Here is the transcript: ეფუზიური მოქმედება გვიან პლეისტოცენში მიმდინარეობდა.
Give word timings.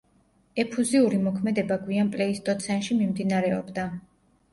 ეფუზიური 0.61 1.19
მოქმედება 1.25 1.77
გვიან 1.83 2.09
პლეისტოცენში 2.15 2.97
მიმდინარეობდა. 3.03 3.85